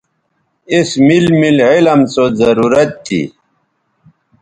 اس 0.73 0.89
میل 1.05 1.25
میل 1.39 1.57
علم 1.71 1.99
سو 2.13 2.23
ضرورت 2.41 2.89
تھی 3.05 3.21